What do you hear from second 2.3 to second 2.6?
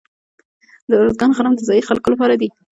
دي.